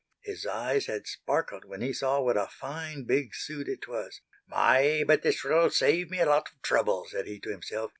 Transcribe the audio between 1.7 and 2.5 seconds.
he saw what a